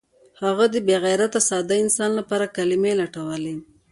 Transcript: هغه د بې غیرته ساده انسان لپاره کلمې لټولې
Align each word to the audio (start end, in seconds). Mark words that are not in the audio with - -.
هغه 0.43 0.65
د 0.73 0.75
بې 0.85 0.95
غیرته 1.05 1.39
ساده 1.49 1.75
انسان 1.83 2.11
لپاره 2.19 2.53
کلمې 2.57 2.93
لټولې 3.01 3.55